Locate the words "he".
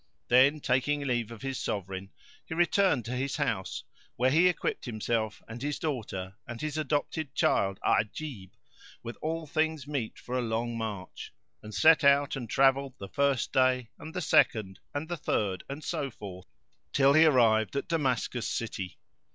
2.43-2.55, 4.31-4.47, 17.13-17.25